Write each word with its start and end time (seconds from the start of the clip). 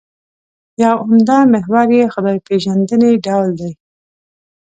یو 0.83 0.95
عمده 1.05 1.37
محور 1.53 1.87
یې 1.97 2.05
خدای 2.13 2.37
پېژندنې 2.47 3.11
ډول 3.25 3.47
دی. 3.59 3.71